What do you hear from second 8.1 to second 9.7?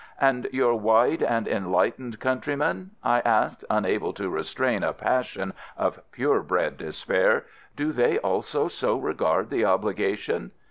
also so regard the